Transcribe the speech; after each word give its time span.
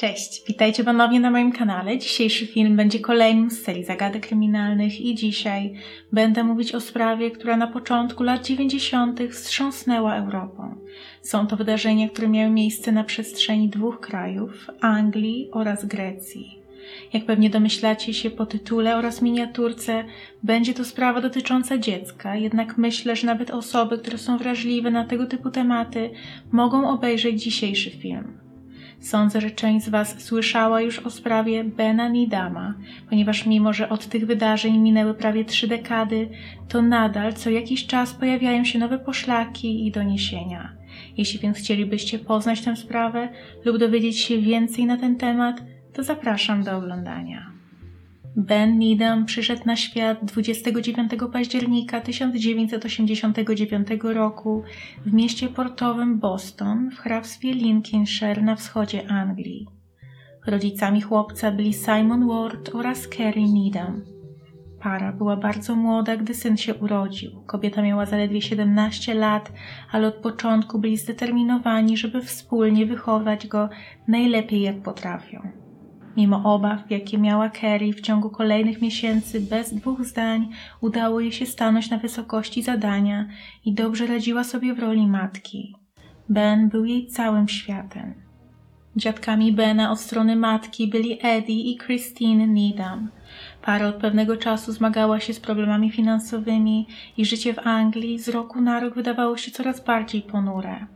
Cześć, 0.00 0.42
witajcie 0.46 0.84
ponownie 0.84 1.20
na 1.20 1.30
moim 1.30 1.52
kanale. 1.52 1.98
Dzisiejszy 1.98 2.46
film 2.46 2.76
będzie 2.76 3.00
kolejnym 3.00 3.50
z 3.50 3.62
serii 3.62 3.84
zagadek 3.84 4.26
kryminalnych 4.26 5.00
i 5.00 5.14
dzisiaj 5.14 5.74
będę 6.12 6.44
mówić 6.44 6.74
o 6.74 6.80
sprawie, 6.80 7.30
która 7.30 7.56
na 7.56 7.66
początku 7.66 8.22
lat 8.22 8.46
90. 8.46 9.20
wstrząsnęła 9.30 10.16
Europą. 10.16 10.74
Są 11.22 11.46
to 11.46 11.56
wydarzenia, 11.56 12.08
które 12.08 12.28
miały 12.28 12.50
miejsce 12.50 12.92
na 12.92 13.04
przestrzeni 13.04 13.68
dwóch 13.68 14.00
krajów, 14.00 14.70
Anglii 14.80 15.48
oraz 15.52 15.84
Grecji. 15.84 16.58
Jak 17.12 17.26
pewnie 17.26 17.50
domyślacie 17.50 18.14
się 18.14 18.30
po 18.30 18.46
tytule 18.46 18.96
oraz 18.96 19.22
miniaturce, 19.22 20.04
będzie 20.42 20.74
to 20.74 20.84
sprawa 20.84 21.20
dotycząca 21.20 21.78
dziecka, 21.78 22.36
jednak 22.36 22.78
myślę, 22.78 23.16
że 23.16 23.26
nawet 23.26 23.50
osoby, 23.50 23.98
które 23.98 24.18
są 24.18 24.38
wrażliwe 24.38 24.90
na 24.90 25.04
tego 25.04 25.26
typu 25.26 25.50
tematy, 25.50 26.10
mogą 26.52 26.90
obejrzeć 26.90 27.42
dzisiejszy 27.42 27.90
film. 27.90 28.47
Sądzę, 29.00 29.40
że 29.40 29.50
część 29.50 29.86
z 29.86 29.88
Was 29.88 30.20
słyszała 30.20 30.80
już 30.80 30.98
o 30.98 31.10
sprawie 31.10 31.64
Bena 31.64 32.08
Nidama, 32.08 32.74
ponieważ 33.08 33.46
mimo, 33.46 33.72
że 33.72 33.88
od 33.88 34.06
tych 34.06 34.26
wydarzeń 34.26 34.78
minęły 34.78 35.14
prawie 35.14 35.44
trzy 35.44 35.68
dekady, 35.68 36.28
to 36.68 36.82
nadal 36.82 37.34
co 37.34 37.50
jakiś 37.50 37.86
czas 37.86 38.14
pojawiają 38.14 38.64
się 38.64 38.78
nowe 38.78 38.98
poszlaki 38.98 39.86
i 39.86 39.90
doniesienia. 39.90 40.72
Jeśli 41.16 41.40
więc 41.40 41.58
chcielibyście 41.58 42.18
poznać 42.18 42.60
tę 42.60 42.76
sprawę 42.76 43.28
lub 43.64 43.78
dowiedzieć 43.78 44.18
się 44.18 44.38
więcej 44.38 44.86
na 44.86 44.96
ten 44.96 45.16
temat, 45.16 45.62
to 45.92 46.02
zapraszam 46.02 46.64
do 46.64 46.76
oglądania. 46.76 47.57
Ben 48.38 48.78
Needham 48.78 49.24
przyszedł 49.24 49.62
na 49.66 49.76
świat 49.76 50.24
29 50.24 51.12
października 51.32 52.00
1989 52.00 53.88
roku 54.02 54.62
w 55.06 55.12
mieście 55.12 55.48
portowym 55.48 56.18
Boston 56.18 56.90
w 56.90 56.98
hrabstwie 56.98 57.52
Lincolnshire 57.52 58.42
na 58.42 58.56
wschodzie 58.56 59.10
Anglii. 59.10 59.66
Rodzicami 60.46 61.00
chłopca 61.00 61.50
byli 61.50 61.72
Simon 61.74 62.28
Ward 62.28 62.74
oraz 62.74 63.08
Carrie 63.08 63.48
Needham. 63.52 64.02
Para 64.80 65.12
była 65.12 65.36
bardzo 65.36 65.76
młoda, 65.76 66.16
gdy 66.16 66.34
syn 66.34 66.56
się 66.56 66.74
urodził. 66.74 67.30
Kobieta 67.46 67.82
miała 67.82 68.06
zaledwie 68.06 68.42
17 68.42 69.14
lat, 69.14 69.52
ale 69.92 70.08
od 70.08 70.14
początku 70.14 70.78
byli 70.78 70.96
zdeterminowani, 70.96 71.96
żeby 71.96 72.22
wspólnie 72.22 72.86
wychować 72.86 73.46
go 73.46 73.68
najlepiej 74.08 74.62
jak 74.62 74.82
potrafią. 74.82 75.67
Mimo 76.18 76.54
obaw, 76.54 76.90
jakie 76.90 77.18
miała 77.18 77.50
Carrie 77.50 77.92
w 77.92 78.00
ciągu 78.00 78.30
kolejnych 78.30 78.82
miesięcy, 78.82 79.40
bez 79.40 79.74
dwóch 79.74 80.04
zdań 80.04 80.48
udało 80.80 81.20
jej 81.20 81.32
się 81.32 81.46
stanąć 81.46 81.90
na 81.90 81.98
wysokości 81.98 82.62
zadania 82.62 83.28
i 83.64 83.72
dobrze 83.72 84.06
radziła 84.06 84.44
sobie 84.44 84.74
w 84.74 84.78
roli 84.78 85.06
matki. 85.06 85.74
Ben 86.28 86.68
był 86.68 86.84
jej 86.84 87.06
całym 87.06 87.48
światem. 87.48 88.14
Dziadkami 88.96 89.52
Bena 89.52 89.90
od 89.90 90.00
strony 90.00 90.36
matki 90.36 90.88
byli 90.88 91.18
Eddie 91.22 91.72
i 91.72 91.78
Christine 91.78 92.46
Needham. 92.46 93.10
Para 93.62 93.88
od 93.88 93.94
pewnego 93.94 94.36
czasu 94.36 94.72
zmagała 94.72 95.20
się 95.20 95.34
z 95.34 95.40
problemami 95.40 95.90
finansowymi 95.90 96.86
i 97.16 97.24
życie 97.24 97.54
w 97.54 97.58
Anglii 97.58 98.18
z 98.18 98.28
roku 98.28 98.60
na 98.60 98.80
rok 98.80 98.94
wydawało 98.94 99.36
się 99.36 99.50
coraz 99.50 99.84
bardziej 99.84 100.22
ponure. 100.22 100.86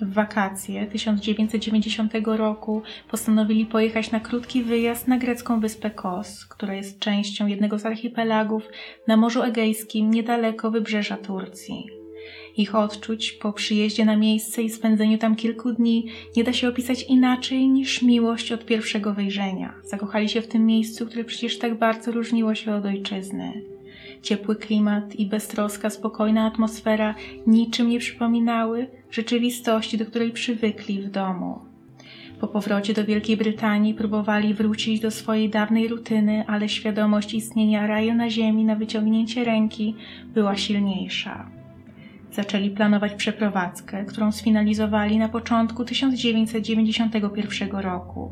W 0.00 0.12
wakacje 0.12 0.86
1990 0.86 2.12
roku 2.24 2.82
postanowili 3.10 3.66
pojechać 3.66 4.10
na 4.10 4.20
krótki 4.20 4.62
wyjazd 4.62 5.08
na 5.08 5.18
grecką 5.18 5.60
wyspę 5.60 5.90
Kos, 5.90 6.46
która 6.46 6.74
jest 6.74 6.98
częścią 6.98 7.46
jednego 7.46 7.78
z 7.78 7.86
archipelagów 7.86 8.62
na 9.06 9.16
Morzu 9.16 9.42
Egejskim 9.42 10.10
niedaleko 10.10 10.70
wybrzeża 10.70 11.16
Turcji. 11.16 11.86
Ich 12.56 12.74
odczuć 12.74 13.32
po 13.32 13.52
przyjeździe 13.52 14.04
na 14.04 14.16
miejsce 14.16 14.62
i 14.62 14.70
spędzeniu 14.70 15.18
tam 15.18 15.36
kilku 15.36 15.72
dni 15.72 16.06
nie 16.36 16.44
da 16.44 16.52
się 16.52 16.68
opisać 16.68 17.02
inaczej 17.02 17.68
niż 17.68 18.02
miłość 18.02 18.52
od 18.52 18.66
pierwszego 18.66 19.14
wejrzenia. 19.14 19.74
Zakochali 19.84 20.28
się 20.28 20.42
w 20.42 20.48
tym 20.48 20.66
miejscu, 20.66 21.06
które 21.06 21.24
przecież 21.24 21.58
tak 21.58 21.78
bardzo 21.78 22.12
różniło 22.12 22.54
się 22.54 22.74
od 22.74 22.86
ojczyzny. 22.86 23.62
Ciepły 24.22 24.56
klimat 24.56 25.16
i 25.16 25.26
beztroska, 25.26 25.90
spokojna 25.90 26.46
atmosfera 26.46 27.14
niczym 27.46 27.88
nie 27.88 27.98
przypominały 27.98 28.86
rzeczywistości, 29.10 29.98
do 29.98 30.06
której 30.06 30.32
przywykli 30.32 31.02
w 31.02 31.10
domu. 31.10 31.70
Po 32.40 32.48
powrocie 32.48 32.94
do 32.94 33.04
Wielkiej 33.04 33.36
Brytanii 33.36 33.94
próbowali 33.94 34.54
wrócić 34.54 35.00
do 35.00 35.10
swojej 35.10 35.50
dawnej 35.50 35.88
rutyny, 35.88 36.44
ale 36.46 36.68
świadomość 36.68 37.34
istnienia 37.34 37.86
raju 37.86 38.14
na 38.14 38.30
ziemi 38.30 38.64
na 38.64 38.76
wyciągnięcie 38.76 39.44
ręki 39.44 39.94
była 40.34 40.56
silniejsza. 40.56 41.50
Zaczęli 42.32 42.70
planować 42.70 43.14
przeprowadzkę, 43.14 44.04
którą 44.04 44.32
sfinalizowali 44.32 45.18
na 45.18 45.28
początku 45.28 45.84
1991 45.84 47.70
roku. 47.70 48.30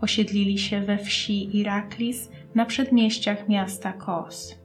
Osiedlili 0.00 0.58
się 0.58 0.80
we 0.80 0.98
wsi 0.98 1.56
Iraklis 1.56 2.30
na 2.54 2.66
przedmieściach 2.66 3.48
miasta 3.48 3.92
Kos. 3.92 4.59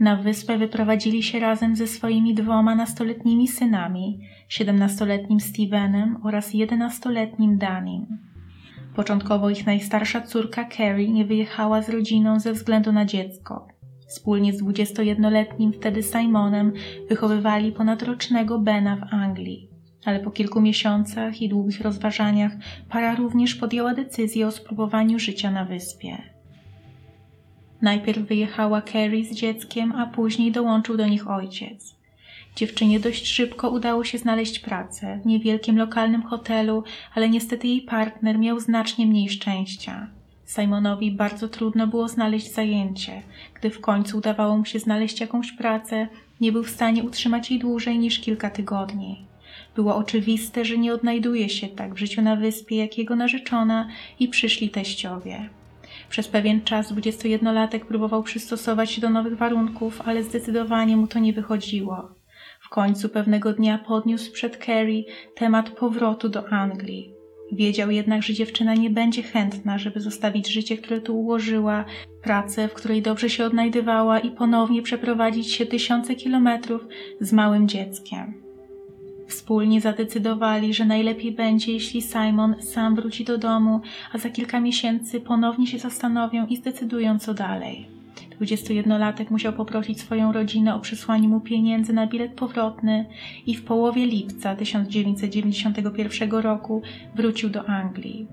Na 0.00 0.16
wyspę 0.16 0.58
wyprowadzili 0.58 1.22
się 1.22 1.40
razem 1.40 1.76
ze 1.76 1.86
swoimi 1.86 2.34
dwoma 2.34 2.74
nastoletnimi 2.74 3.48
synami, 3.48 4.20
siedemnastoletnim 4.48 5.40
Stevenem 5.40 6.16
oraz 6.22 6.54
jedenastoletnim 6.54 7.58
Danim. 7.58 8.06
Początkowo 8.96 9.50
ich 9.50 9.66
najstarsza 9.66 10.20
córka 10.20 10.68
Carrie 10.76 11.12
nie 11.12 11.24
wyjechała 11.24 11.82
z 11.82 11.88
rodziną 11.88 12.40
ze 12.40 12.52
względu 12.52 12.92
na 12.92 13.04
dziecko. 13.04 13.68
Wspólnie 14.08 14.52
z 14.52 14.62
21-letnim 14.62 15.72
wtedy 15.72 16.02
Simonem 16.02 16.72
wychowywali 17.08 17.72
ponadrocznego 17.72 18.58
Bena 18.58 18.96
w 18.96 19.14
Anglii. 19.14 19.68
Ale 20.04 20.20
po 20.20 20.30
kilku 20.30 20.60
miesiącach 20.60 21.42
i 21.42 21.48
długich 21.48 21.80
rozważaniach 21.80 22.52
para 22.88 23.14
również 23.14 23.54
podjęła 23.54 23.94
decyzję 23.94 24.46
o 24.46 24.50
spróbowaniu 24.50 25.18
życia 25.18 25.50
na 25.50 25.64
wyspie. 25.64 26.33
Najpierw 27.84 28.26
wyjechała 28.28 28.82
Carrie 28.82 29.24
z 29.24 29.34
dzieckiem, 29.34 29.92
a 29.92 30.06
później 30.06 30.52
dołączył 30.52 30.96
do 30.96 31.06
nich 31.06 31.30
ojciec. 31.30 31.94
Dziewczynie 32.56 33.00
dość 33.00 33.26
szybko 33.26 33.70
udało 33.70 34.04
się 34.04 34.18
znaleźć 34.18 34.58
pracę 34.58 35.20
w 35.22 35.26
niewielkim 35.26 35.78
lokalnym 35.78 36.22
hotelu, 36.22 36.84
ale 37.14 37.28
niestety 37.28 37.68
jej 37.68 37.82
partner 37.82 38.38
miał 38.38 38.60
znacznie 38.60 39.06
mniej 39.06 39.28
szczęścia. 39.28 40.06
Simonowi 40.46 41.12
bardzo 41.12 41.48
trudno 41.48 41.86
było 41.86 42.08
znaleźć 42.08 42.54
zajęcie. 42.54 43.22
Gdy 43.54 43.70
w 43.70 43.80
końcu 43.80 44.18
udawało 44.18 44.58
mu 44.58 44.64
się 44.64 44.78
znaleźć 44.78 45.20
jakąś 45.20 45.52
pracę, 45.52 46.08
nie 46.40 46.52
był 46.52 46.62
w 46.62 46.70
stanie 46.70 47.02
utrzymać 47.02 47.50
jej 47.50 47.60
dłużej 47.60 47.98
niż 47.98 48.20
kilka 48.20 48.50
tygodni. 48.50 49.26
Było 49.76 49.96
oczywiste, 49.96 50.64
że 50.64 50.78
nie 50.78 50.94
odnajduje 50.94 51.48
się 51.48 51.68
tak 51.68 51.94
w 51.94 51.98
życiu 51.98 52.22
na 52.22 52.36
wyspie 52.36 52.76
jak 52.76 52.98
jego 52.98 53.16
narzeczona 53.16 53.88
i 54.18 54.28
przyszli 54.28 54.70
teściowie. 54.70 55.48
Przez 56.08 56.28
pewien 56.28 56.62
czas 56.62 56.92
21-latek 56.92 57.80
próbował 57.80 58.22
przystosować 58.22 58.90
się 58.90 59.00
do 59.00 59.10
nowych 59.10 59.36
warunków, 59.36 60.02
ale 60.04 60.22
zdecydowanie 60.22 60.96
mu 60.96 61.06
to 61.06 61.18
nie 61.18 61.32
wychodziło. 61.32 62.14
W 62.60 62.68
końcu 62.68 63.08
pewnego 63.08 63.52
dnia 63.52 63.78
podniósł 63.78 64.32
przed 64.32 64.64
Carrie 64.64 65.04
temat 65.36 65.70
powrotu 65.70 66.28
do 66.28 66.48
Anglii. 66.48 67.14
Wiedział 67.52 67.90
jednak, 67.90 68.22
że 68.22 68.34
dziewczyna 68.34 68.74
nie 68.74 68.90
będzie 68.90 69.22
chętna, 69.22 69.78
żeby 69.78 70.00
zostawić 70.00 70.48
życie, 70.48 70.76
które 70.78 71.00
tu 71.00 71.18
ułożyła, 71.18 71.84
pracę, 72.22 72.68
w 72.68 72.74
której 72.74 73.02
dobrze 73.02 73.30
się 73.30 73.44
odnajdywała 73.44 74.18
i 74.18 74.30
ponownie 74.30 74.82
przeprowadzić 74.82 75.52
się 75.52 75.66
tysiące 75.66 76.14
kilometrów 76.14 76.86
z 77.20 77.32
małym 77.32 77.68
dzieckiem. 77.68 78.43
Wspólnie 79.26 79.80
zadecydowali, 79.80 80.74
że 80.74 80.84
najlepiej 80.84 81.32
będzie, 81.32 81.72
jeśli 81.72 82.02
Simon 82.02 82.54
sam 82.60 82.94
wróci 82.94 83.24
do 83.24 83.38
domu, 83.38 83.80
a 84.12 84.18
za 84.18 84.30
kilka 84.30 84.60
miesięcy 84.60 85.20
ponownie 85.20 85.66
się 85.66 85.78
zastanowią 85.78 86.46
i 86.46 86.56
zdecydują, 86.56 87.18
co 87.18 87.34
dalej. 87.34 87.94
21-latek 88.40 89.30
musiał 89.30 89.52
poprosić 89.52 90.00
swoją 90.00 90.32
rodzinę 90.32 90.74
o 90.74 90.80
przysłanie 90.80 91.28
mu 91.28 91.40
pieniędzy 91.40 91.92
na 91.92 92.06
bilet 92.06 92.32
powrotny 92.32 93.06
i 93.46 93.54
w 93.54 93.64
połowie 93.64 94.06
lipca 94.06 94.56
1991 94.56 96.30
roku 96.30 96.82
wrócił 97.14 97.50
do 97.50 97.68
Anglii. 97.68 98.26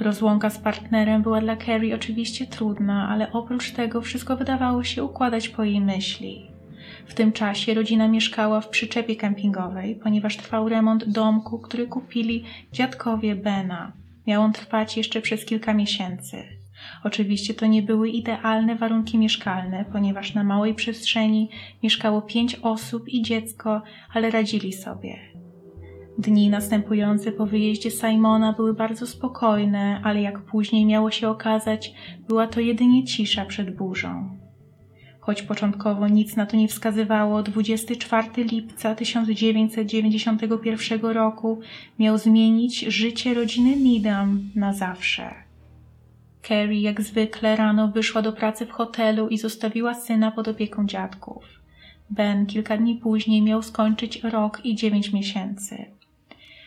Rozłąka 0.00 0.50
z 0.50 0.58
partnerem 0.58 1.22
była 1.22 1.40
dla 1.40 1.56
Carrie 1.56 1.94
oczywiście 1.94 2.46
trudna, 2.46 3.08
ale 3.08 3.32
oprócz 3.32 3.70
tego 3.70 4.00
wszystko 4.00 4.36
wydawało 4.36 4.84
się 4.84 5.04
układać 5.04 5.48
po 5.48 5.64
jej 5.64 5.80
myśli. 5.80 6.57
W 7.06 7.14
tym 7.14 7.32
czasie 7.32 7.74
rodzina 7.74 8.08
mieszkała 8.08 8.60
w 8.60 8.68
przyczepie 8.68 9.16
kempingowej, 9.16 9.96
ponieważ 10.02 10.36
trwał 10.36 10.68
remont 10.68 11.04
domku, 11.04 11.58
który 11.58 11.86
kupili 11.86 12.44
dziadkowie 12.72 13.36
Bena. 13.36 13.92
Miał 14.26 14.42
on 14.42 14.52
trwać 14.52 14.96
jeszcze 14.96 15.20
przez 15.20 15.44
kilka 15.44 15.74
miesięcy. 15.74 16.44
Oczywiście 17.04 17.54
to 17.54 17.66
nie 17.66 17.82
były 17.82 18.08
idealne 18.08 18.76
warunki 18.76 19.18
mieszkalne, 19.18 19.84
ponieważ 19.92 20.34
na 20.34 20.44
małej 20.44 20.74
przestrzeni 20.74 21.50
mieszkało 21.82 22.22
pięć 22.22 22.54
osób 22.54 23.08
i 23.08 23.22
dziecko, 23.22 23.82
ale 24.14 24.30
radzili 24.30 24.72
sobie. 24.72 25.18
Dni 26.18 26.50
następujące 26.50 27.32
po 27.32 27.46
wyjeździe 27.46 27.90
Simona 27.90 28.52
były 28.52 28.74
bardzo 28.74 29.06
spokojne, 29.06 30.00
ale 30.04 30.22
jak 30.22 30.44
później 30.44 30.84
miało 30.84 31.10
się 31.10 31.28
okazać, 31.28 31.92
była 32.28 32.46
to 32.46 32.60
jedynie 32.60 33.04
cisza 33.04 33.44
przed 33.44 33.76
burzą. 33.76 34.38
Choć 35.28 35.42
początkowo 35.42 36.08
nic 36.08 36.36
na 36.36 36.46
to 36.46 36.56
nie 36.56 36.68
wskazywało, 36.68 37.42
24 37.42 38.44
lipca 38.44 38.94
1991 38.94 41.00
roku 41.00 41.60
miał 41.98 42.18
zmienić 42.18 42.80
życie 42.80 43.34
rodziny 43.34 43.76
Needham 43.76 44.50
na 44.54 44.72
zawsze. 44.72 45.34
Carrie 46.42 46.80
jak 46.80 47.00
zwykle 47.00 47.56
rano 47.56 47.88
wyszła 47.88 48.22
do 48.22 48.32
pracy 48.32 48.66
w 48.66 48.70
hotelu 48.70 49.28
i 49.28 49.38
zostawiła 49.38 49.94
syna 49.94 50.30
pod 50.30 50.48
opieką 50.48 50.86
dziadków. 50.86 51.44
Ben 52.10 52.46
kilka 52.46 52.76
dni 52.76 52.94
później 52.94 53.42
miał 53.42 53.62
skończyć 53.62 54.22
rok 54.22 54.60
i 54.64 54.74
dziewięć 54.74 55.12
miesięcy. 55.12 55.84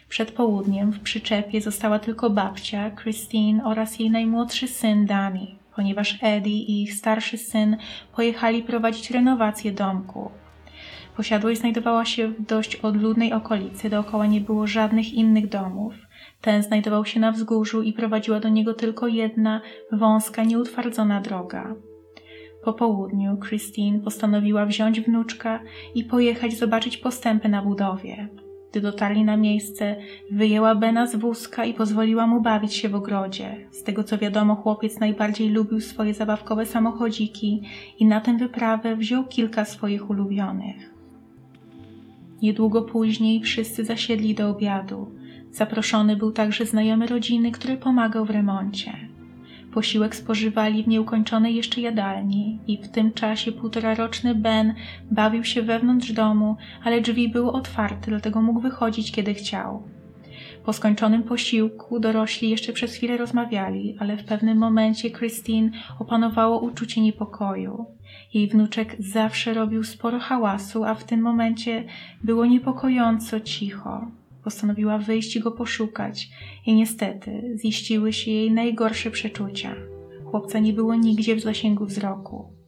Przed 0.09 0.31
południem 0.31 0.91
w 0.91 0.99
przyczepie 0.99 1.61
została 1.61 1.99
tylko 1.99 2.29
babcia, 2.29 2.91
Christine 2.91 3.65
oraz 3.65 3.99
jej 3.99 4.11
najmłodszy 4.11 4.67
syn 4.67 5.05
Danny, 5.05 5.60
ponieważ 5.75 6.19
Eddie 6.21 6.63
i 6.63 6.83
ich 6.83 6.93
starszy 6.93 7.37
syn 7.37 7.77
pojechali 8.15 8.63
prowadzić 8.63 9.11
renowację 9.11 9.71
domku. 9.71 10.31
Posiadłość 11.17 11.59
znajdowała 11.59 12.05
się 12.05 12.27
w 12.27 12.41
dość 12.45 12.75
odludnej 12.75 13.33
okolicy, 13.33 13.89
dookoła 13.89 14.25
nie 14.25 14.41
było 14.41 14.67
żadnych 14.67 15.13
innych 15.13 15.49
domów. 15.49 15.93
Ten 16.41 16.63
znajdował 16.63 17.05
się 17.05 17.19
na 17.19 17.31
wzgórzu 17.31 17.81
i 17.81 17.93
prowadziła 17.93 18.39
do 18.39 18.49
niego 18.49 18.73
tylko 18.73 19.07
jedna, 19.07 19.61
wąska, 19.91 20.43
nieutwardzona 20.43 21.21
droga. 21.21 21.75
Po 22.63 22.73
południu 22.73 23.37
Christine 23.47 23.99
postanowiła 23.99 24.65
wziąć 24.65 25.01
wnuczka 25.01 25.59
i 25.95 26.03
pojechać 26.03 26.53
zobaczyć 26.53 26.97
postępy 26.97 27.49
na 27.49 27.61
budowie. 27.61 28.27
Gdy 28.71 28.81
dotarli 28.81 29.23
na 29.23 29.37
miejsce, 29.37 29.95
wyjęła 30.31 30.75
Bena 30.75 31.07
z 31.07 31.15
wózka 31.15 31.65
i 31.65 31.73
pozwoliła 31.73 32.27
mu 32.27 32.41
bawić 32.41 32.73
się 32.73 32.89
w 32.89 32.95
ogrodzie. 32.95 33.67
Z 33.71 33.83
tego 33.83 34.03
co 34.03 34.17
wiadomo, 34.17 34.55
chłopiec 34.55 34.99
najbardziej 34.99 35.49
lubił 35.49 35.81
swoje 35.81 36.13
zabawkowe 36.13 36.65
samochodziki 36.65 37.61
i 37.99 38.05
na 38.05 38.21
tę 38.21 38.37
wyprawę 38.37 38.95
wziął 38.95 39.23
kilka 39.23 39.65
swoich 39.65 40.09
ulubionych. 40.09 40.93
Niedługo 42.41 42.81
później 42.81 43.41
wszyscy 43.41 43.85
zasiedli 43.85 44.35
do 44.35 44.49
obiadu. 44.49 45.11
Zaproszony 45.51 46.17
był 46.17 46.31
także 46.31 46.65
znajomy 46.65 47.07
rodziny, 47.07 47.51
który 47.51 47.77
pomagał 47.77 48.25
w 48.25 48.29
remoncie. 48.29 49.10
Posiłek 49.73 50.15
spożywali 50.15 50.83
w 50.83 50.87
nieukończonej 50.87 51.55
jeszcze 51.55 51.81
jadalni 51.81 52.59
i 52.67 52.77
w 52.77 52.89
tym 52.89 53.13
czasie 53.13 53.51
półtoraroczny 53.51 54.35
Ben 54.35 54.73
bawił 55.11 55.43
się 55.43 55.61
wewnątrz 55.61 56.11
domu, 56.11 56.57
ale 56.83 57.01
drzwi 57.01 57.29
były 57.29 57.51
otwarte, 57.51 58.11
dlatego 58.11 58.41
mógł 58.41 58.59
wychodzić 58.59 59.11
kiedy 59.11 59.33
chciał. 59.33 59.83
Po 60.65 60.73
skończonym 60.73 61.23
posiłku 61.23 61.99
dorośli 61.99 62.49
jeszcze 62.49 62.73
przez 62.73 62.95
chwilę 62.95 63.17
rozmawiali, 63.17 63.95
ale 63.99 64.17
w 64.17 64.25
pewnym 64.25 64.57
momencie 64.57 65.11
Christine 65.11 65.71
opanowało 65.99 66.59
uczucie 66.59 67.01
niepokoju. 67.01 67.85
Jej 68.33 68.47
wnuczek 68.47 68.95
zawsze 68.99 69.53
robił 69.53 69.83
sporo 69.83 70.19
hałasu, 70.19 70.83
a 70.83 70.95
w 70.95 71.03
tym 71.03 71.21
momencie 71.21 71.83
było 72.23 72.45
niepokojąco 72.45 73.39
cicho 73.39 74.07
postanowiła 74.43 74.97
wyjść 74.97 75.35
i 75.35 75.39
go 75.39 75.51
poszukać 75.51 76.29
i 76.65 76.73
niestety 76.73 77.57
ziściły 77.63 78.13
się 78.13 78.31
jej 78.31 78.51
najgorsze 78.51 79.11
przeczucia. 79.11 79.75
Chłopca 80.25 80.59
nie 80.59 80.73
było 80.73 80.95
nigdzie 80.95 81.35
w 81.35 81.41
zasięgu 81.41 81.85
wzroku. 81.85 82.61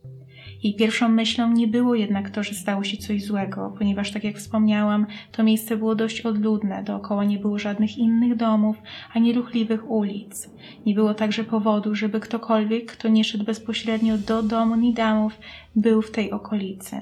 Jej 0.63 0.75
pierwszą 0.75 1.09
myślą 1.09 1.51
nie 1.51 1.67
było 1.67 1.95
jednak 1.95 2.29
to, 2.29 2.43
że 2.43 2.53
stało 2.53 2.83
się 2.83 2.97
coś 2.97 3.23
złego, 3.23 3.73
ponieważ, 3.77 4.11
tak 4.11 4.23
jak 4.23 4.37
wspomniałam, 4.37 5.05
to 5.31 5.43
miejsce 5.43 5.77
było 5.77 5.95
dość 5.95 6.21
odludne, 6.21 6.83
dookoła 6.83 7.23
nie 7.23 7.39
było 7.39 7.59
żadnych 7.59 7.97
innych 7.97 8.35
domów 8.35 8.77
ani 9.13 9.33
ruchliwych 9.33 9.91
ulic. 9.91 10.49
Nie 10.85 10.95
było 10.95 11.13
także 11.13 11.43
powodu, 11.43 11.95
żeby 11.95 12.19
ktokolwiek, 12.19 12.91
kto 12.91 13.07
nie 13.09 13.23
szedł 13.23 13.43
bezpośrednio 13.43 14.17
do 14.17 14.43
domu 14.43 14.75
ni 14.75 14.93
damów, 14.93 15.39
był 15.75 16.01
w 16.01 16.11
tej 16.11 16.31
okolicy. 16.31 17.01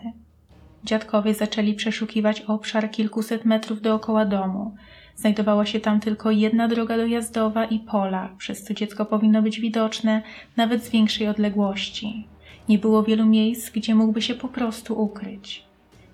Dziadkowie 0.84 1.34
zaczęli 1.34 1.74
przeszukiwać 1.74 2.42
obszar 2.42 2.92
kilkuset 2.92 3.46
metrów 3.46 3.82
dookoła 3.82 4.26
domu. 4.26 4.76
Znajdowała 5.16 5.66
się 5.66 5.80
tam 5.80 6.00
tylko 6.00 6.32
jedna 6.32 6.68
droga 6.68 6.98
dojazdowa 6.98 7.66
i 7.66 7.80
pola, 7.80 8.30
przez 8.38 8.64
co 8.64 8.74
dziecko 8.74 9.06
powinno 9.06 9.42
być 9.42 9.60
widoczne 9.60 10.22
nawet 10.58 10.84
z 10.84 10.90
większej 10.90 11.28
odległości. 11.28 12.28
Nie 12.70 12.80
było 12.80 13.04
wielu 13.04 13.26
miejsc, 13.26 13.70
gdzie 13.70 13.96
mógłby 13.96 14.22
się 14.22 14.36
po 14.36 14.48
prostu 14.48 15.02
ukryć. 15.02 15.64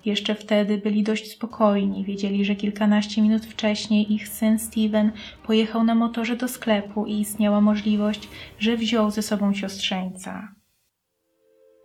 Jeszcze 0.04 0.34
wtedy 0.34 0.78
byli 0.78 1.02
dość 1.02 1.30
spokojni, 1.30 2.04
wiedzieli, 2.04 2.44
że 2.44 2.54
kilkanaście 2.54 3.22
minut 3.22 3.46
wcześniej 3.46 4.12
ich 4.12 4.28
syn 4.28 4.58
Steven 4.58 5.12
pojechał 5.46 5.84
na 5.84 5.94
motorze 5.94 6.36
do 6.36 6.48
sklepu 6.48 7.06
i 7.06 7.20
istniała 7.20 7.60
możliwość, 7.60 8.28
że 8.58 8.76
wziął 8.76 9.10
ze 9.10 9.22
sobą 9.22 9.54
siostrzeńca. 9.54 10.57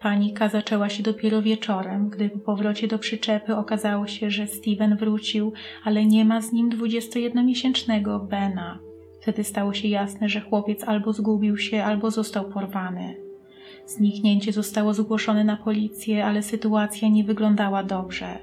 Panika 0.03 0.49
zaczęła 0.49 0.89
się 0.89 1.03
dopiero 1.03 1.41
wieczorem, 1.41 2.09
gdy 2.09 2.29
po 2.29 2.39
powrocie 2.39 2.87
do 2.87 2.99
przyczepy 2.99 3.55
okazało 3.55 4.07
się, 4.07 4.31
że 4.31 4.47
Steven 4.47 4.97
wrócił, 4.97 5.53
ale 5.83 6.05
nie 6.05 6.25
ma 6.25 6.41
z 6.41 6.51
nim 6.51 6.69
21-miesięcznego 6.69 8.27
Bena. 8.27 8.79
Wtedy 9.21 9.43
stało 9.43 9.73
się 9.73 9.87
jasne, 9.87 10.29
że 10.29 10.41
chłopiec 10.41 10.83
albo 10.83 11.13
zgubił 11.13 11.57
się, 11.57 11.83
albo 11.83 12.11
został 12.11 12.49
porwany. 12.49 13.15
Zniknięcie 13.85 14.51
zostało 14.51 14.93
zgłoszone 14.93 15.43
na 15.43 15.57
policję, 15.57 16.25
ale 16.25 16.43
sytuacja 16.43 17.09
nie 17.09 17.23
wyglądała 17.23 17.83
dobrze. 17.83 18.37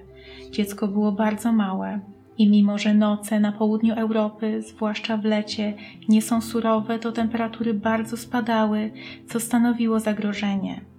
Dziecko 0.50 0.88
było 0.88 1.12
bardzo 1.12 1.52
małe 1.52 2.00
i 2.38 2.50
mimo, 2.50 2.78
że 2.78 2.94
noce 2.94 3.40
na 3.40 3.52
południu 3.52 3.94
Europy, 3.94 4.62
zwłaszcza 4.62 5.16
w 5.16 5.24
lecie, 5.24 5.74
nie 6.08 6.22
są 6.22 6.40
surowe, 6.40 6.98
to 6.98 7.12
temperatury 7.12 7.74
bardzo 7.74 8.16
spadały, 8.16 8.90
co 9.28 9.40
stanowiło 9.40 10.00
zagrożenie. 10.00 10.89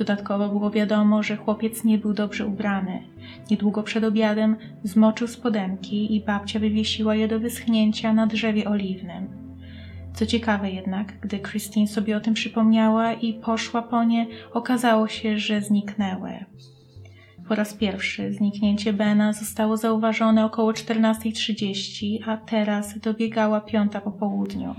Dodatkowo 0.00 0.48
było 0.48 0.70
wiadomo, 0.70 1.22
że 1.22 1.36
chłopiec 1.36 1.84
nie 1.84 1.98
był 1.98 2.14
dobrze 2.14 2.46
ubrany. 2.46 3.02
Niedługo 3.50 3.82
przed 3.82 4.04
obiadem 4.04 4.56
zmoczył 4.84 5.28
spodenki 5.28 6.16
i 6.16 6.20
babcia 6.20 6.58
wywiesiła 6.58 7.14
je 7.14 7.28
do 7.28 7.40
wyschnięcia 7.40 8.12
na 8.12 8.26
drzewie 8.26 8.68
oliwnym. 8.68 9.28
Co 10.14 10.26
ciekawe 10.26 10.70
jednak, 10.70 11.20
gdy 11.20 11.38
Christine 11.38 11.86
sobie 11.86 12.16
o 12.16 12.20
tym 12.20 12.34
przypomniała 12.34 13.12
i 13.12 13.34
poszła 13.34 13.82
po 13.82 14.04
nie, 14.04 14.26
okazało 14.52 15.08
się, 15.08 15.38
że 15.38 15.60
zniknęły. 15.60 16.44
Po 17.48 17.54
raz 17.54 17.74
pierwszy 17.74 18.32
zniknięcie 18.32 18.92
Bena 18.92 19.32
zostało 19.32 19.76
zauważone 19.76 20.44
około 20.44 20.72
14.30, 20.72 22.18
a 22.26 22.36
teraz 22.36 22.98
dobiegała 22.98 23.60
piąta 23.60 24.00
po 24.00 24.10
południu. 24.10 24.74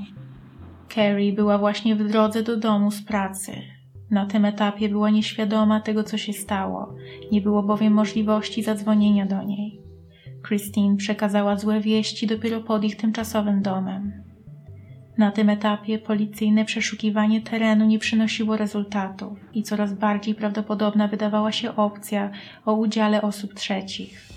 Carrie 0.96 1.34
była 1.34 1.58
właśnie 1.58 1.96
w 1.96 2.08
drodze 2.08 2.44
do 2.44 2.58
domu 2.58 2.92
z 2.92 3.02
pracy. 3.02 3.81
Na 4.12 4.26
tym 4.26 4.46
etapie 4.46 4.90
była 4.90 5.10
nieświadoma 5.10 5.82
tego, 5.82 6.04
co 6.04 6.18
się 6.18 6.34
stało, 6.34 6.94
nie 7.32 7.42
było 7.42 7.64
bowiem 7.64 7.94
możliwości 7.94 8.64
zadzwonienia 8.64 9.26
do 9.26 9.44
niej. 9.44 9.82
Christine 10.48 10.98
przekazała 10.98 11.56
złe 11.56 11.80
wieści 11.80 12.28
dopiero 12.28 12.62
pod 12.62 12.84
ich 12.84 12.98
tymczasowym 12.98 13.62
domem. 13.62 14.24
Na 15.18 15.32
tym 15.32 15.50
etapie 15.50 16.00
policyjne 16.00 16.66
przeszukiwanie 16.66 17.42
terenu 17.42 17.86
nie 17.86 18.00
przynosiło 18.00 18.58
rezultatów 18.58 19.38
i 19.54 19.64
coraz 19.64 19.94
bardziej 19.94 20.36
prawdopodobna 20.36 21.08
wydawała 21.08 21.52
się 21.52 21.76
opcja 21.76 22.32
o 22.66 22.74
udziale 22.74 23.22
osób 23.22 23.54
trzecich. 23.54 24.28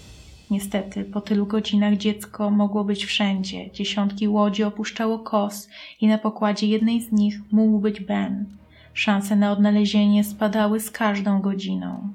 Niestety, 0.50 1.04
po 1.04 1.20
tylu 1.20 1.46
godzinach 1.46 1.96
dziecko 1.96 2.50
mogło 2.50 2.84
być 2.84 3.04
wszędzie. 3.04 3.70
Dziesiątki 3.70 4.28
łodzi 4.28 4.64
opuszczało 4.64 5.18
kos 5.18 5.68
i 6.00 6.06
na 6.06 6.18
pokładzie 6.18 6.66
jednej 6.66 7.00
z 7.00 7.12
nich 7.12 7.40
mógł 7.52 7.78
być 7.78 8.00
Ben. 8.00 8.46
Szanse 8.94 9.36
na 9.36 9.52
odnalezienie 9.52 10.24
spadały 10.24 10.80
z 10.80 10.90
każdą 10.90 11.40
godziną. 11.40 12.12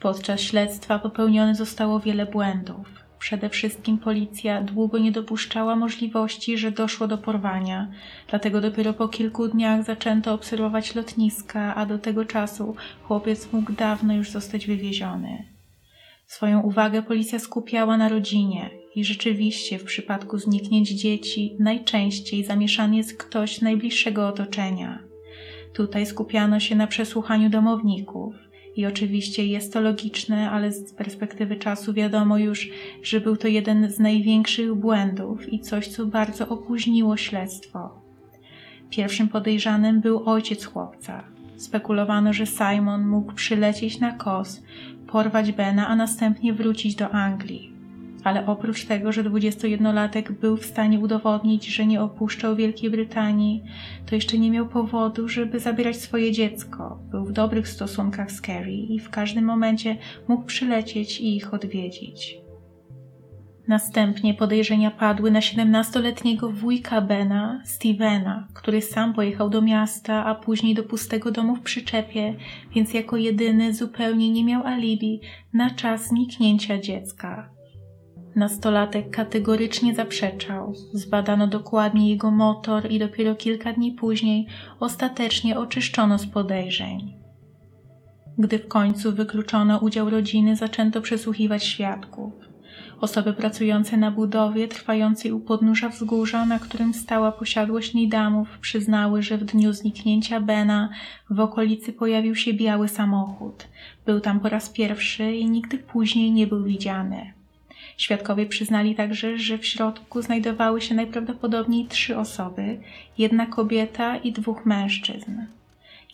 Podczas 0.00 0.40
śledztwa 0.40 0.98
popełnione 0.98 1.54
zostało 1.54 2.00
wiele 2.00 2.26
błędów. 2.26 2.86
Przede 3.18 3.48
wszystkim 3.48 3.98
policja 3.98 4.62
długo 4.62 4.98
nie 4.98 5.12
dopuszczała 5.12 5.76
możliwości, 5.76 6.58
że 6.58 6.70
doszło 6.70 7.06
do 7.08 7.18
porwania, 7.18 7.88
dlatego 8.28 8.60
dopiero 8.60 8.94
po 8.94 9.08
kilku 9.08 9.48
dniach 9.48 9.84
zaczęto 9.84 10.34
obserwować 10.34 10.94
lotniska, 10.94 11.74
a 11.74 11.86
do 11.86 11.98
tego 11.98 12.24
czasu 12.24 12.76
chłopiec 13.02 13.52
mógł 13.52 13.72
dawno 13.72 14.14
już 14.14 14.30
zostać 14.30 14.66
wywieziony. 14.66 15.44
Swoją 16.26 16.60
uwagę 16.60 17.02
policja 17.02 17.38
skupiała 17.38 17.96
na 17.96 18.08
rodzinie 18.08 18.70
i 18.94 19.04
rzeczywiście 19.04 19.78
w 19.78 19.84
przypadku 19.84 20.38
zniknięć 20.38 20.88
dzieci 20.88 21.56
najczęściej 21.60 22.44
zamieszany 22.44 22.96
jest 22.96 23.18
ktoś 23.18 23.58
z 23.58 23.62
najbliższego 23.62 24.28
otoczenia. 24.28 25.07
Tutaj 25.72 26.06
skupiano 26.06 26.60
się 26.60 26.76
na 26.76 26.86
przesłuchaniu 26.86 27.50
domowników. 27.50 28.34
I 28.76 28.86
oczywiście 28.86 29.46
jest 29.46 29.72
to 29.72 29.80
logiczne, 29.80 30.50
ale 30.50 30.72
z 30.72 30.92
perspektywy 30.92 31.56
czasu 31.56 31.92
wiadomo 31.92 32.38
już, 32.38 32.68
że 33.02 33.20
był 33.20 33.36
to 33.36 33.48
jeden 33.48 33.90
z 33.90 33.98
największych 33.98 34.74
błędów 34.74 35.52
i 35.52 35.60
coś, 35.60 35.88
co 35.88 36.06
bardzo 36.06 36.48
opóźniło 36.48 37.16
śledztwo. 37.16 38.02
Pierwszym 38.90 39.28
podejrzanym 39.28 40.00
był 40.00 40.28
ojciec 40.28 40.64
chłopca. 40.64 41.24
Spekulowano, 41.56 42.32
że 42.32 42.46
Simon 42.46 43.06
mógł 43.06 43.32
przylecieć 43.32 44.00
na 44.00 44.12
kos, 44.12 44.62
porwać 45.06 45.52
Bena, 45.52 45.88
a 45.88 45.96
następnie 45.96 46.52
wrócić 46.52 46.94
do 46.94 47.10
Anglii. 47.10 47.77
Ale 48.24 48.46
oprócz 48.46 48.84
tego, 48.84 49.12
że 49.12 49.24
21-latek 49.24 50.32
był 50.32 50.56
w 50.56 50.66
stanie 50.66 50.98
udowodnić, 50.98 51.66
że 51.66 51.86
nie 51.86 52.02
opuszczał 52.02 52.56
Wielkiej 52.56 52.90
Brytanii, 52.90 53.62
to 54.06 54.14
jeszcze 54.14 54.38
nie 54.38 54.50
miał 54.50 54.66
powodu, 54.66 55.28
żeby 55.28 55.60
zabierać 55.60 55.96
swoje 55.96 56.32
dziecko. 56.32 56.98
Był 57.10 57.24
w 57.24 57.32
dobrych 57.32 57.68
stosunkach 57.68 58.32
z 58.32 58.40
Carrie 58.40 58.86
i 58.86 58.98
w 58.98 59.10
każdym 59.10 59.44
momencie 59.44 59.96
mógł 60.28 60.44
przylecieć 60.44 61.20
i 61.20 61.36
ich 61.36 61.54
odwiedzić. 61.54 62.38
Następnie 63.68 64.34
podejrzenia 64.34 64.90
padły 64.90 65.30
na 65.30 65.40
17-letniego 65.40 66.52
wujka 66.52 67.00
Bena, 67.00 67.62
Stevena, 67.64 68.48
który 68.54 68.82
sam 68.82 69.14
pojechał 69.14 69.50
do 69.50 69.62
miasta, 69.62 70.24
a 70.24 70.34
później 70.34 70.74
do 70.74 70.82
pustego 70.82 71.30
domu 71.30 71.56
w 71.56 71.60
przyczepie, 71.60 72.34
więc 72.74 72.94
jako 72.94 73.16
jedyny 73.16 73.74
zupełnie 73.74 74.30
nie 74.30 74.44
miał 74.44 74.66
alibi 74.66 75.20
na 75.52 75.70
czas 75.70 76.08
zniknięcia 76.08 76.78
dziecka. 76.78 77.57
Nastolatek 78.38 79.10
kategorycznie 79.10 79.94
zaprzeczał. 79.94 80.74
Zbadano 80.92 81.46
dokładnie 81.46 82.10
jego 82.10 82.30
motor 82.30 82.90
i 82.90 82.98
dopiero 82.98 83.34
kilka 83.34 83.72
dni 83.72 83.92
później 83.92 84.46
ostatecznie 84.80 85.58
oczyszczono 85.58 86.18
z 86.18 86.26
podejrzeń. 86.26 87.14
Gdy 88.38 88.58
w 88.58 88.68
końcu 88.68 89.12
wykluczono 89.12 89.78
udział 89.78 90.10
rodziny, 90.10 90.56
zaczęto 90.56 91.00
przesłuchiwać 91.00 91.64
świadków. 91.64 92.32
Osoby 93.00 93.32
pracujące 93.32 93.96
na 93.96 94.10
budowie 94.10 94.68
trwającej 94.68 95.32
u 95.32 95.40
podnóża 95.40 95.88
wzgórza, 95.88 96.46
na 96.46 96.58
którym 96.58 96.94
stała 96.94 97.32
posiadłość 97.32 97.94
Nidamów, 97.94 98.58
przyznały, 98.58 99.22
że 99.22 99.38
w 99.38 99.44
dniu 99.44 99.72
zniknięcia 99.72 100.40
Bena 100.40 100.88
w 101.30 101.40
okolicy 101.40 101.92
pojawił 101.92 102.34
się 102.34 102.54
biały 102.54 102.88
samochód. 102.88 103.68
Był 104.06 104.20
tam 104.20 104.40
po 104.40 104.48
raz 104.48 104.70
pierwszy 104.70 105.32
i 105.32 105.50
nigdy 105.50 105.78
później 105.78 106.32
nie 106.32 106.46
był 106.46 106.64
widziany. 106.64 107.37
Świadkowie 107.98 108.46
przyznali 108.46 108.94
także, 108.94 109.38
że 109.38 109.58
w 109.58 109.66
środku 109.66 110.22
znajdowały 110.22 110.80
się 110.80 110.94
najprawdopodobniej 110.94 111.86
trzy 111.86 112.18
osoby, 112.18 112.80
jedna 113.18 113.46
kobieta 113.46 114.16
i 114.16 114.32
dwóch 114.32 114.66
mężczyzn. 114.66 115.32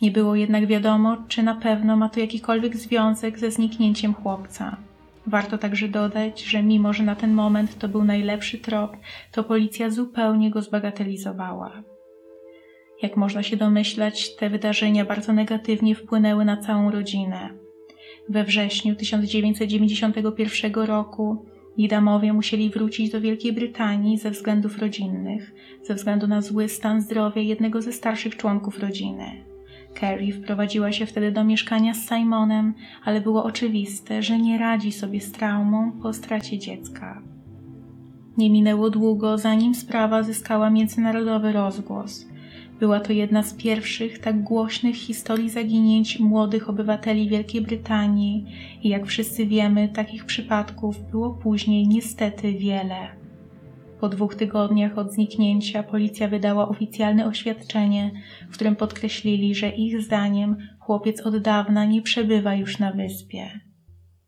Nie 0.01 0.11
było 0.11 0.35
jednak 0.35 0.67
wiadomo, 0.67 1.17
czy 1.27 1.43
na 1.43 1.55
pewno 1.55 1.95
ma 1.95 2.09
to 2.09 2.19
jakikolwiek 2.19 2.77
związek 2.77 3.39
ze 3.39 3.51
zniknięciem 3.51 4.13
chłopca. 4.13 4.77
Warto 5.27 5.57
także 5.57 5.87
dodać, 5.87 6.43
że 6.43 6.63
mimo, 6.63 6.93
że 6.93 7.03
na 7.03 7.15
ten 7.15 7.33
moment 7.33 7.79
to 7.79 7.87
był 7.87 8.03
najlepszy 8.03 8.57
trop, 8.57 8.97
to 9.31 9.43
policja 9.43 9.89
zupełnie 9.89 10.51
go 10.51 10.61
zbagatelizowała. 10.61 11.83
Jak 13.01 13.17
można 13.17 13.43
się 13.43 13.57
domyślać, 13.57 14.35
te 14.35 14.49
wydarzenia 14.49 15.05
bardzo 15.05 15.33
negatywnie 15.33 15.95
wpłynęły 15.95 16.45
na 16.45 16.57
całą 16.57 16.91
rodzinę. 16.91 17.49
We 18.29 18.43
wrześniu 18.43 18.95
1991 18.95 20.73
roku 20.73 21.45
Nidamowie 21.77 22.33
musieli 22.33 22.69
wrócić 22.69 23.11
do 23.11 23.21
Wielkiej 23.21 23.53
Brytanii 23.53 24.17
ze 24.17 24.31
względów 24.31 24.77
rodzinnych, 24.77 25.55
ze 25.83 25.95
względu 25.95 26.27
na 26.27 26.41
zły 26.41 26.69
stan 26.69 27.01
zdrowia 27.01 27.41
jednego 27.41 27.81
ze 27.81 27.93
starszych 27.93 28.37
członków 28.37 28.79
rodziny. 28.79 29.25
Carrie 29.99 30.33
wprowadziła 30.33 30.91
się 30.91 31.05
wtedy 31.05 31.31
do 31.31 31.43
mieszkania 31.43 31.93
z 31.93 32.09
Simonem, 32.09 32.73
ale 33.05 33.21
było 33.21 33.43
oczywiste, 33.43 34.23
że 34.23 34.39
nie 34.39 34.57
radzi 34.57 34.91
sobie 34.91 35.21
z 35.21 35.31
traumą 35.31 35.91
po 36.01 36.13
stracie 36.13 36.57
dziecka. 36.57 37.21
Nie 38.37 38.49
minęło 38.49 38.89
długo, 38.89 39.37
zanim 39.37 39.75
sprawa 39.75 40.23
zyskała 40.23 40.69
międzynarodowy 40.69 41.51
rozgłos. 41.51 42.25
Była 42.79 42.99
to 42.99 43.13
jedna 43.13 43.43
z 43.43 43.53
pierwszych 43.53 44.19
tak 44.19 44.43
głośnych 44.43 44.95
historii 44.95 45.49
zaginięć 45.49 46.19
młodych 46.19 46.69
obywateli 46.69 47.29
Wielkiej 47.29 47.61
Brytanii 47.61 48.45
i 48.83 48.89
jak 48.89 49.05
wszyscy 49.05 49.45
wiemy, 49.45 49.89
takich 49.89 50.25
przypadków 50.25 51.11
było 51.11 51.29
później 51.29 51.87
niestety 51.87 52.53
wiele. 52.53 53.07
Po 53.99 54.09
dwóch 54.09 54.35
tygodniach 54.35 54.97
od 54.97 55.13
zniknięcia 55.13 55.83
policja 55.83 56.27
wydała 56.27 56.69
oficjalne 56.69 57.25
oświadczenie, 57.25 58.11
w 58.49 58.53
którym 58.53 58.75
podkreślili, 58.75 59.55
że 59.55 59.69
ich 59.69 60.01
zdaniem 60.01 60.57
chłopiec 60.79 61.21
od 61.21 61.37
dawna 61.37 61.85
nie 61.85 62.01
przebywa 62.01 62.55
już 62.55 62.79
na 62.79 62.91
wyspie. 62.91 63.59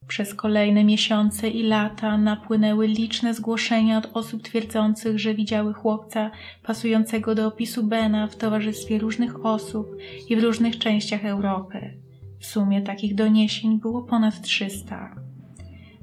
Przez 0.08 0.34
kolejne 0.34 0.84
miesiące 0.84 1.50
i 1.50 1.64
lata 1.64 2.18
napłynęły 2.18 2.88
liczne 2.88 3.34
zgłoszenia 3.34 3.98
od 3.98 4.10
osób 4.14 4.42
twierdzących, 4.44 5.20
że 5.20 5.34
widziały 5.34 5.74
chłopca 5.74 6.32
pasującego 6.64 7.36
do 7.36 7.48
opisu 7.48 7.84
Bena 7.84 8.28
w 8.28 8.36
towarzystwie 8.36 9.00
różnych 9.00 9.46
osób 9.46 9.88
i 10.30 10.36
w 10.36 10.44
różnych 10.44 10.78
częściach 10.78 11.26
Europy. 11.26 11.94
W 12.40 12.46
sumie 12.46 12.82
takich 12.82 13.16
doniesień 13.16 13.80
było 13.80 14.02
ponad 14.02 14.42
300. 14.42 15.27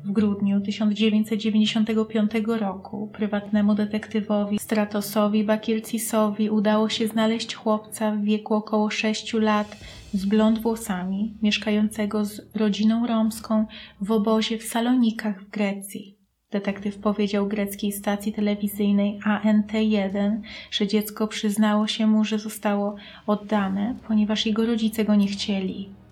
W 0.05 0.13
grudniu 0.13 0.61
1995 0.61 2.31
roku 2.47 3.11
prywatnemu 3.13 3.75
detektywowi 3.75 4.59
Stratosowi 4.59 5.45
Bakircisowi 5.45 6.51
udało 6.51 6.89
się 6.89 7.07
znaleźć 7.07 7.55
chłopca 7.55 8.11
w 8.11 8.23
wieku 8.23 8.55
około 8.55 8.91
6 8.91 9.35
lat 9.35 9.77
z 10.15 10.27
blond 10.27 10.59
włosami, 10.59 11.35
mieszkającego 11.43 12.25
z 12.25 12.41
rodziną 12.55 13.07
romską 13.07 13.67
w 14.01 14.11
obozie 14.11 14.59
w 14.59 14.63
Salonikach 14.65 15.43
w 15.43 15.51
Grecji. 15.51 16.19
Detektyw 16.51 16.99
powiedział 16.99 17.47
greckiej 17.47 17.93
stacji 17.93 18.33
telewizyjnej 18.33 19.19
ANT1, 19.27 20.41
że 20.71 20.87
dziecko 20.87 21.29
przyznało 21.29 21.87
się 21.87 22.07
mu, 22.07 22.25
że 22.25 22.39
zostało 22.39 22.97
oddane, 23.27 23.95
ponieważ 24.09 24.47
jego 24.47 24.67
rodzice 24.67 25.05
go 25.05 25.15
nie 25.15 25.27
chcieli. 25.27 26.04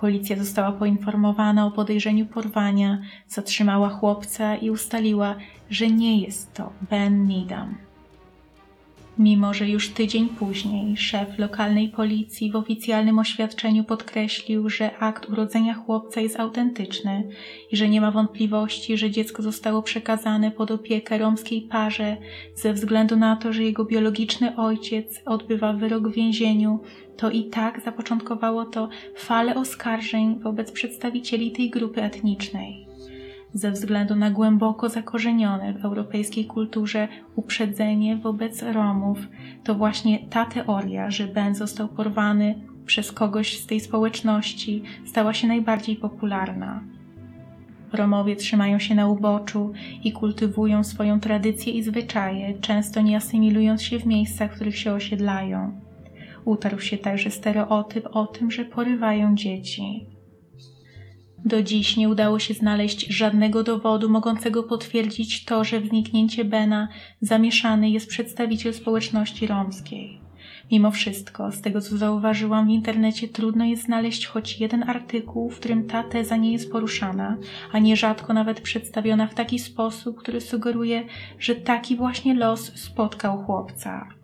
Policja 0.00 0.36
została 0.36 0.72
poinformowana 0.72 1.66
o 1.66 1.70
podejrzeniu 1.70 2.26
porwania, 2.26 2.98
zatrzymała 3.28 3.88
chłopca 3.88 4.56
i 4.56 4.70
ustaliła, 4.70 5.34
że 5.70 5.86
nie 5.90 6.20
jest 6.20 6.54
to 6.54 6.72
Ben 6.90 7.26
Needham. 7.26 7.87
Mimo, 9.18 9.54
że 9.54 9.68
już 9.68 9.88
tydzień 9.88 10.28
później 10.28 10.96
szef 10.96 11.38
lokalnej 11.38 11.88
policji 11.88 12.50
w 12.50 12.56
oficjalnym 12.56 13.18
oświadczeniu 13.18 13.84
podkreślił, 13.84 14.70
że 14.70 14.96
akt 14.98 15.28
urodzenia 15.28 15.74
chłopca 15.74 16.20
jest 16.20 16.40
autentyczny 16.40 17.28
i 17.72 17.76
że 17.76 17.88
nie 17.88 18.00
ma 18.00 18.10
wątpliwości, 18.10 18.96
że 18.96 19.10
dziecko 19.10 19.42
zostało 19.42 19.82
przekazane 19.82 20.50
pod 20.50 20.70
opiekę 20.70 21.18
romskiej 21.18 21.62
parze 21.62 22.16
ze 22.54 22.72
względu 22.72 23.16
na 23.16 23.36
to, 23.36 23.52
że 23.52 23.62
jego 23.62 23.84
biologiczny 23.84 24.56
ojciec 24.56 25.22
odbywa 25.26 25.72
wyrok 25.72 26.08
w 26.08 26.14
więzieniu, 26.14 26.80
to 27.16 27.30
i 27.30 27.44
tak 27.44 27.80
zapoczątkowało 27.84 28.64
to 28.64 28.88
falę 29.16 29.54
oskarżeń 29.54 30.38
wobec 30.40 30.72
przedstawicieli 30.72 31.52
tej 31.52 31.70
grupy 31.70 32.02
etnicznej 32.02 32.87
ze 33.54 33.70
względu 33.70 34.16
na 34.16 34.30
głęboko 34.30 34.88
zakorzenione 34.88 35.72
w 35.72 35.84
europejskiej 35.84 36.44
kulturze 36.44 37.08
uprzedzenie 37.36 38.16
wobec 38.16 38.62
Romów, 38.62 39.18
to 39.64 39.74
właśnie 39.74 40.18
ta 40.30 40.44
teoria, 40.44 41.10
że 41.10 41.26
Ben 41.26 41.54
został 41.54 41.88
porwany 41.88 42.54
przez 42.86 43.12
kogoś 43.12 43.58
z 43.58 43.66
tej 43.66 43.80
społeczności, 43.80 44.82
stała 45.06 45.34
się 45.34 45.48
najbardziej 45.48 45.96
popularna. 45.96 46.82
Romowie 47.92 48.36
trzymają 48.36 48.78
się 48.78 48.94
na 48.94 49.08
uboczu 49.08 49.72
i 50.04 50.12
kultywują 50.12 50.84
swoją 50.84 51.20
tradycję 51.20 51.72
i 51.72 51.82
zwyczaje, 51.82 52.58
często 52.60 53.00
nie 53.00 53.16
asymilując 53.16 53.82
się 53.82 53.98
w 53.98 54.06
miejscach, 54.06 54.52
w 54.52 54.54
których 54.54 54.78
się 54.78 54.92
osiedlają. 54.92 55.80
Utarł 56.44 56.80
się 56.80 56.98
także 56.98 57.30
stereotyp 57.30 58.08
o 58.12 58.26
tym, 58.26 58.50
że 58.50 58.64
porywają 58.64 59.34
dzieci. 59.34 60.06
Do 61.44 61.62
dziś 61.62 61.96
nie 61.96 62.08
udało 62.08 62.38
się 62.38 62.54
znaleźć 62.54 63.06
żadnego 63.06 63.62
dowodu 63.62 64.08
mogącego 64.08 64.62
potwierdzić 64.62 65.44
to, 65.44 65.64
że 65.64 65.80
w 65.80 65.88
zniknięcie 65.88 66.44
Bena 66.44 66.88
zamieszany 67.20 67.90
jest 67.90 68.08
przedstawiciel 68.08 68.74
społeczności 68.74 69.46
romskiej. 69.46 70.20
Mimo 70.70 70.90
wszystko, 70.90 71.52
z 71.52 71.60
tego 71.60 71.80
co 71.80 71.96
zauważyłam 71.96 72.66
w 72.66 72.70
internecie, 72.70 73.28
trudno 73.28 73.64
jest 73.64 73.84
znaleźć 73.84 74.26
choć 74.26 74.60
jeden 74.60 74.90
artykuł, 74.90 75.50
w 75.50 75.58
którym 75.58 75.86
ta 75.86 76.02
teza 76.02 76.36
nie 76.36 76.52
jest 76.52 76.72
poruszana, 76.72 77.36
a 77.72 77.78
nierzadko 77.78 78.32
nawet 78.32 78.60
przedstawiona 78.60 79.26
w 79.26 79.34
taki 79.34 79.58
sposób, 79.58 80.18
który 80.18 80.40
sugeruje, 80.40 81.04
że 81.38 81.54
taki 81.54 81.96
właśnie 81.96 82.34
los 82.34 82.72
spotkał 82.74 83.44
chłopca. 83.44 84.17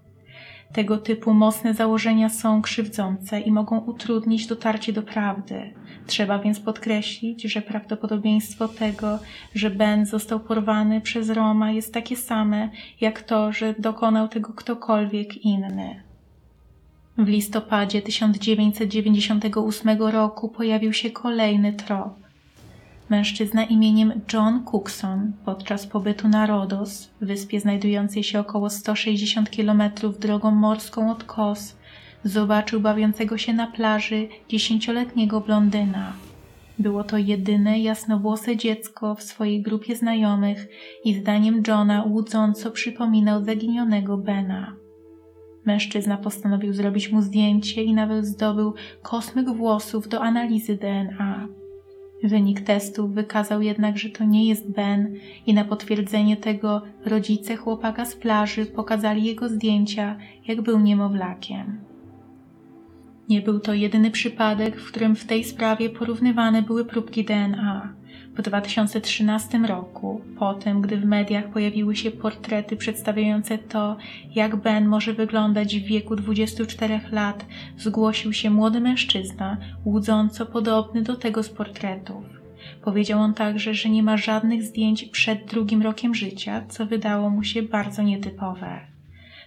Tego 0.75 0.99
typu 0.99 1.35
mocne 1.35 1.75
założenia 1.75 2.29
są 2.29 2.63
krzywdzące 2.63 3.41
i 3.41 3.53
mogą 3.53 3.79
utrudnić 3.79 4.47
dotarcie 4.47 4.93
do 4.93 5.03
prawdy. 5.03 5.75
Trzeba 6.07 6.39
więc 6.39 6.61
podkreślić, 6.61 7.43
że 7.43 7.63
prawdopodobieństwo 7.63 8.69
tego, 8.69 9.19
że 9.55 9.71
Ben 9.71 10.07
został 10.07 10.41
porwany 10.41 11.01
przez 11.01 11.31
Roma 11.31 11.71
jest 11.71 11.95
takie 11.95 12.17
same, 12.17 12.71
jak 13.01 13.23
to, 13.23 13.53
że 13.53 13.75
dokonał 13.79 14.29
tego 14.29 14.53
ktokolwiek 14.53 15.37
inny. 15.37 16.03
W 17.19 17.29
listopadzie 17.29 18.03
1998 18.03 20.03
roku 20.03 20.49
pojawił 20.49 20.93
się 20.93 21.11
kolejny 21.11 21.73
trop. 21.73 22.24
Mężczyzna 23.15 23.65
imieniem 23.65 24.21
John 24.33 24.65
Cookson 24.65 25.33
podczas 25.45 25.87
pobytu 25.87 26.29
na 26.29 26.47
Rodos, 26.47 27.11
wyspie 27.21 27.61
znajdującej 27.61 28.25
się 28.25 28.41
około 28.41 28.71
160 28.71 29.51
km 29.51 29.83
drogą 30.21 30.51
morską 30.51 31.11
od 31.11 31.25
Kos, 31.25 31.77
zobaczył 32.25 32.81
bawiącego 32.81 33.39
się 33.39 33.53
na 33.53 33.67
plaży 33.67 34.29
dziesięcioletniego 34.49 35.41
blondyna. 35.41 36.13
Było 36.79 37.05
to 37.05 37.19
jedyne 37.19 37.81
jasnowłose 37.81 38.57
dziecko 38.57 39.15
w 39.15 39.23
swojej 39.23 39.63
grupie 39.63 39.97
znajomych 39.97 40.69
i 41.05 41.15
zdaniem 41.15 41.63
Johna 41.69 42.05
łudząco 42.05 42.71
przypominał 42.71 43.45
zaginionego 43.45 44.17
Bena. 44.17 44.77
Mężczyzna 45.65 46.17
postanowił 46.17 46.73
zrobić 46.73 47.13
mu 47.13 47.23
zdjęcie 47.23 47.83
i 47.83 47.95
nawet 47.95 48.27
zdobył 48.27 48.75
kosmyk 49.03 49.51
włosów 49.51 50.09
do 50.09 50.23
analizy 50.23 50.77
DNA. 50.77 51.49
Wynik 52.25 52.61
testów 52.61 53.15
wykazał 53.15 53.63
jednak, 53.63 53.99
że 53.99 54.09
to 54.09 54.25
nie 54.25 54.49
jest 54.49 54.71
Ben 54.71 55.15
i 55.47 55.55
na 55.55 55.65
potwierdzenie 55.65 56.37
tego 56.37 56.83
rodzice 57.05 57.57
chłopaka 57.57 58.05
z 58.05 58.17
plaży 58.17 58.67
pokazali 58.67 59.25
jego 59.25 59.49
zdjęcia, 59.49 60.17
jak 60.47 60.63
był 60.63 60.81
niemowlakiem. 60.81 61.79
Nie 63.29 63.43
był 63.43 63.61
to 63.61 63.75
jedyny 63.75 64.11
przypadek, 64.11 64.77
w 64.77 64.89
którym 64.89 65.17
w 65.17 65.25
tej 65.25 65.45
sprawie 65.45 65.91
porównywane 65.91 66.63
były 66.63 66.85
próbki 66.85 67.25
DNA. 67.25 67.95
W 68.37 68.43
2013 68.43 69.59
roku, 69.59 70.21
po 70.39 70.55
tym 70.55 70.81
gdy 70.81 70.97
w 70.97 71.05
mediach 71.05 71.49
pojawiły 71.49 71.97
się 71.97 72.11
portrety 72.11 72.77
przedstawiające 72.77 73.59
to, 73.59 73.97
jak 74.35 74.57
Ben 74.57 74.87
może 74.87 75.13
wyglądać 75.13 75.77
w 75.77 75.85
wieku 75.85 76.17
24 76.17 77.01
lat, 77.13 77.47
zgłosił 77.79 78.33
się 78.33 78.51
młody 78.51 78.81
mężczyzna, 78.81 79.57
łudząco 79.85 80.47
podobny 80.47 81.03
do 81.03 81.17
tego 81.17 81.43
z 81.43 81.49
portretów. 81.49 82.25
Powiedział 82.83 83.21
on 83.21 83.35
także, 83.35 83.75
że 83.75 83.89
nie 83.89 84.03
ma 84.03 84.17
żadnych 84.17 84.63
zdjęć 84.63 85.05
przed 85.05 85.45
drugim 85.45 85.83
rokiem 85.83 86.15
życia, 86.15 86.65
co 86.69 86.87
wydało 86.87 87.31
mu 87.31 87.43
się 87.45 87.63
bardzo 87.63 88.03
nietypowe. 88.03 88.81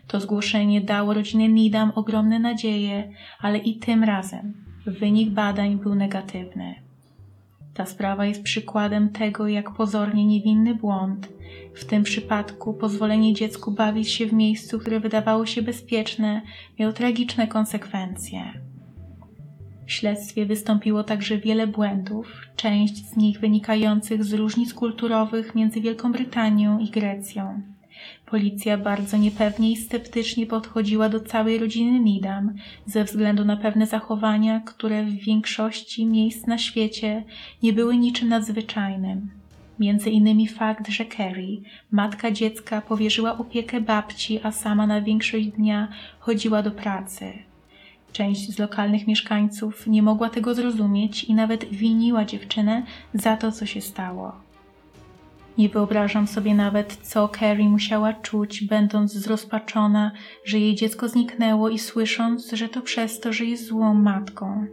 To 0.08 0.20
zgłoszenie 0.20 0.82
dało 0.82 1.14
rodzinie 1.14 1.50
Nidam 1.50 1.92
ogromne 1.96 2.40
nadzieje, 2.40 3.12
ale 3.40 3.58
i 3.58 3.80
tym 3.80 4.04
razem 4.04 4.54
wynik 4.86 5.30
badań 5.30 5.78
był 5.78 5.96
negatywny. 5.96 6.87
Ta 7.78 7.86
sprawa 7.86 8.26
jest 8.26 8.44
przykładem 8.44 9.10
tego, 9.10 9.48
jak 9.48 9.74
pozornie 9.74 10.26
niewinny 10.26 10.76
błąd, 10.76 11.30
w 11.76 11.86
tym 11.86 12.04
przypadku 12.04 12.74
pozwolenie 12.74 13.34
dziecku 13.34 13.72
bawić 13.72 14.10
się 14.10 14.26
w 14.26 14.34
miejscu, 14.34 14.80
które 14.80 15.00
wydawało 15.00 15.46
się 15.46 15.62
bezpieczne, 15.62 16.42
miał 16.80 16.94
tragiczne 16.94 17.48
konsekwencje. 17.48 18.42
W 19.86 19.92
śledztwie 19.92 20.46
wystąpiło 20.46 21.04
także 21.04 21.38
wiele 21.38 21.68
błędów, 21.68 22.42
część 22.56 23.06
z 23.06 23.18
nich 23.18 23.40
wynikających 23.40 24.24
z 24.24 24.34
różnic 24.34 24.74
kulturowych 24.74 25.56
między 25.56 25.82
Wielką 25.82 26.12
Brytanią 26.12 26.80
i 26.80 26.90
Grecją. 26.90 27.62
Policja 28.26 28.78
bardzo 28.78 29.18
niepewnie 29.18 29.72
i 29.72 29.78
sceptycznie 29.78 30.46
podchodziła 30.46 31.10
do 31.10 31.20
całej 31.20 31.58
rodziny 31.58 32.00
Nidam 32.00 32.54
ze 32.86 33.04
względu 33.04 33.46
na 33.46 33.58
pewne 33.58 33.88
zachowania, 33.88 34.60
które 34.60 35.04
w 35.04 35.14
większości 35.14 36.06
miejsc 36.06 36.48
na 36.48 36.58
świecie 36.58 37.24
nie 37.64 37.74
były 37.74 37.98
niczym 37.98 38.30
nadzwyczajnym. 38.30 39.30
Między 39.80 40.10
innymi 40.10 40.48
fakt, 40.48 40.88
że 40.88 41.06
Carrie, 41.18 41.62
matka 41.92 42.32
dziecka, 42.32 42.82
powierzyła 42.82 43.38
opiekę 43.38 43.82
babci, 43.82 44.40
a 44.44 44.52
sama 44.52 44.88
na 44.88 45.02
większość 45.02 45.48
dnia 45.48 45.88
chodziła 46.20 46.64
do 46.64 46.72
pracy. 46.72 47.34
Część 48.12 48.50
z 48.50 48.60
lokalnych 48.60 49.08
mieszkańców 49.08 49.88
nie 49.88 50.04
mogła 50.04 50.30
tego 50.30 50.56
zrozumieć 50.56 51.24
i 51.24 51.34
nawet 51.34 51.66
winiła 51.66 52.26
dziewczynę 52.26 52.84
za 53.14 53.38
to, 53.38 53.52
co 53.52 53.66
się 53.66 53.82
stało. 53.82 54.47
Nie 55.58 55.70
wyobrażam 55.70 56.28
sobie 56.28 56.56
nawet, 56.56 56.98
co 57.02 57.30
Carrie 57.40 57.70
musiała 57.70 58.14
czuć, 58.14 58.64
będąc 58.64 59.14
zrozpaczona, 59.14 60.12
że 60.46 60.60
jej 60.60 60.76
dziecko 60.76 61.10
zniknęło 61.10 61.70
i 61.70 61.80
słysząc, 61.80 62.52
że 62.52 62.70
to 62.70 62.82
przez 62.82 63.20
to, 63.20 63.34
że 63.34 63.46
jest 63.46 63.66
złą 63.66 63.94
matką. 63.94 64.68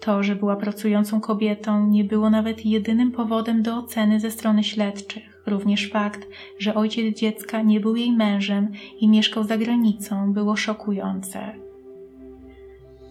To, 0.00 0.22
że 0.22 0.36
była 0.36 0.56
pracującą 0.56 1.20
kobietą, 1.20 1.86
nie 1.86 2.04
było 2.04 2.30
nawet 2.30 2.66
jedynym 2.66 3.12
powodem 3.12 3.62
do 3.62 3.76
oceny 3.76 4.20
ze 4.20 4.30
strony 4.30 4.64
śledczych. 4.64 5.42
Również 5.46 5.90
fakt, 5.90 6.28
że 6.58 6.74
ojciec 6.74 7.18
dziecka 7.18 7.62
nie 7.62 7.80
był 7.80 7.96
jej 7.96 8.12
mężem 8.12 8.68
i 9.00 9.08
mieszkał 9.08 9.44
za 9.44 9.58
granicą, 9.58 10.32
było 10.32 10.56
szokujące. 10.56 11.54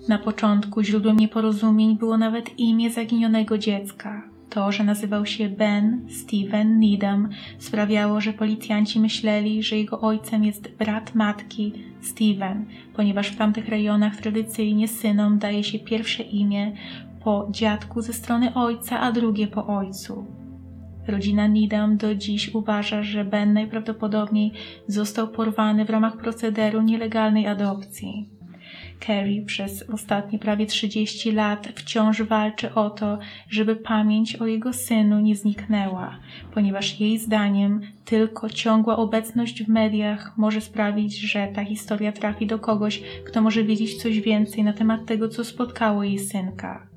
Na 0.09 0.17
początku 0.17 0.83
źródłem 0.83 1.17
nieporozumień 1.17 1.97
było 1.97 2.17
nawet 2.17 2.59
imię 2.59 2.91
zaginionego 2.91 3.57
dziecka. 3.57 4.32
To, 4.53 4.71
że 4.71 4.83
nazywał 4.83 5.25
się 5.25 5.49
Ben 5.49 6.05
Steven 6.09 6.79
Needham, 6.79 7.29
sprawiało, 7.59 8.21
że 8.21 8.33
policjanci 8.33 8.99
myśleli, 8.99 9.63
że 9.63 9.77
jego 9.77 10.01
ojcem 10.01 10.43
jest 10.43 10.71
brat 10.71 11.15
matki 11.15 11.73
Steven, 12.01 12.65
ponieważ 12.95 13.27
w 13.27 13.37
tamtych 13.37 13.69
rejonach 13.69 14.15
tradycyjnie 14.15 14.87
synom 14.87 15.39
daje 15.39 15.63
się 15.63 15.79
pierwsze 15.79 16.23
imię 16.23 16.71
po 17.23 17.47
dziadku 17.51 18.01
ze 18.01 18.13
strony 18.13 18.53
ojca, 18.53 18.99
a 18.99 19.11
drugie 19.11 19.47
po 19.47 19.67
ojcu. 19.67 20.25
Rodzina 21.07 21.47
Needham 21.47 21.97
do 21.97 22.15
dziś 22.15 22.55
uważa, 22.55 23.03
że 23.03 23.25
Ben 23.25 23.53
najprawdopodobniej 23.53 24.51
został 24.87 25.27
porwany 25.27 25.85
w 25.85 25.89
ramach 25.89 26.17
procederu 26.17 26.81
nielegalnej 26.81 27.47
adopcji. 27.47 28.32
Carrie 29.05 29.45
przez 29.45 29.89
ostatnie 29.89 30.39
prawie 30.39 30.65
30 30.65 31.31
lat 31.31 31.67
wciąż 31.75 32.21
walczy 32.21 32.73
o 32.73 32.89
to, 32.89 33.19
żeby 33.49 33.75
pamięć 33.75 34.35
o 34.35 34.47
jego 34.47 34.73
synu 34.73 35.19
nie 35.19 35.35
zniknęła, 35.35 36.19
ponieważ 36.53 36.99
jej 36.99 37.19
zdaniem 37.19 37.81
tylko 38.05 38.49
ciągła 38.49 38.97
obecność 38.97 39.63
w 39.63 39.69
mediach 39.69 40.37
może 40.37 40.61
sprawić, 40.61 41.19
że 41.19 41.47
ta 41.55 41.65
historia 41.65 42.11
trafi 42.11 42.47
do 42.47 42.59
kogoś, 42.59 43.01
kto 43.25 43.41
może 43.41 43.63
wiedzieć 43.63 44.01
coś 44.01 44.21
więcej 44.21 44.63
na 44.63 44.73
temat 44.73 45.05
tego, 45.05 45.29
co 45.29 45.43
spotkało 45.43 46.03
jej 46.03 46.19
synka. 46.19 46.87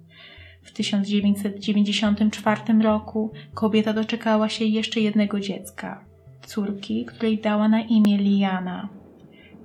W 0.63 0.73
1994 0.73 2.61
roku 2.83 3.33
kobieta 3.55 3.93
doczekała 3.93 4.49
się 4.49 4.65
jeszcze 4.65 5.01
jednego 5.01 5.41
dziecka, 5.41 6.05
córki, 6.47 7.05
której 7.05 7.39
dała 7.39 7.69
na 7.69 7.81
imię 7.81 8.19
Liana. 8.19 8.89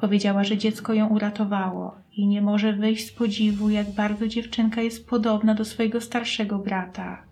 Powiedziała, 0.02 0.44
że 0.44 0.58
dziecko 0.58 0.94
ją 0.94 1.08
uratowało 1.08 1.96
i 2.18 2.28
nie 2.28 2.42
może 2.42 2.74
wyjść 2.74 3.08
z 3.08 3.12
podziwu, 3.12 3.70
jak 3.70 3.92
bardzo 3.92 4.28
dziewczynka 4.28 4.82
jest 4.82 5.10
podobna 5.10 5.56
do 5.56 5.66
swojego 5.66 6.02
starszego 6.02 6.60
brata. 6.60 7.24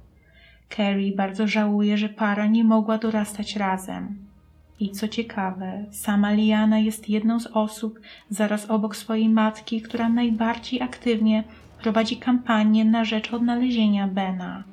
Carrie 0.76 1.16
bardzo 1.16 1.48
żałuje, 1.48 1.98
że 1.98 2.10
para 2.10 2.48
nie 2.48 2.64
mogła 2.64 2.98
dorastać 2.98 3.56
razem. 3.56 4.18
I 4.80 4.92
co 4.92 5.08
ciekawe, 5.08 5.86
sama 5.92 6.34
Liana 6.34 6.80
jest 6.80 7.10
jedną 7.10 7.40
z 7.40 7.48
osób 7.48 8.00
zaraz 8.30 8.66
obok 8.66 8.96
swojej 8.96 9.30
matki, 9.30 9.82
która 9.82 10.10
najbardziej 10.10 10.82
aktywnie 10.82 11.44
prowadzi 11.82 12.18
kampanię 12.18 12.86
na 12.86 13.06
rzecz 13.06 13.34
odnalezienia 13.34 14.08
Bena. 14.08 14.64